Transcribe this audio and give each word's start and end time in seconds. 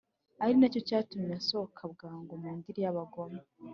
ari 0.43 0.53
na 0.59 0.67
cyo 0.73 0.81
cyatumye 0.87 1.33
asohoka 1.41 1.81
bwangu 1.93 2.33
mu 2.41 2.49
ndiri 2.57 2.79
y’abagome. 2.85 3.41